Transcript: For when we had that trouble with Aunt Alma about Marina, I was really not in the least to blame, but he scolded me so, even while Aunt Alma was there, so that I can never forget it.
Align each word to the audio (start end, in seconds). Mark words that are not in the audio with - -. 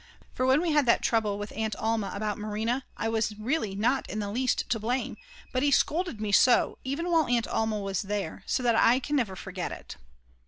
For 0.33 0.47
when 0.47 0.63
we 0.63 0.71
had 0.71 0.87
that 0.87 1.03
trouble 1.03 1.37
with 1.37 1.51
Aunt 1.51 1.75
Alma 1.75 2.11
about 2.15 2.39
Marina, 2.39 2.85
I 2.97 3.07
was 3.07 3.37
really 3.37 3.75
not 3.75 4.09
in 4.09 4.17
the 4.17 4.31
least 4.31 4.67
to 4.71 4.79
blame, 4.79 5.15
but 5.53 5.61
he 5.61 5.69
scolded 5.69 6.19
me 6.19 6.31
so, 6.31 6.79
even 6.83 7.11
while 7.11 7.27
Aunt 7.27 7.47
Alma 7.47 7.77
was 7.79 8.01
there, 8.01 8.41
so 8.47 8.63
that 8.63 8.75
I 8.75 8.99
can 8.99 9.15
never 9.15 9.35
forget 9.35 9.71
it. 9.71 9.97